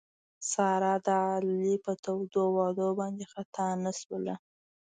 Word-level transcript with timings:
ساره 0.51 0.93
د 1.05 1.07
علي 1.29 1.75
په 1.85 1.91
تودو 2.03 2.43
وعدو 2.57 2.87
باندې 2.99 3.23
خطا 3.33 3.67
نه 3.83 3.91
شوله. 3.99 4.35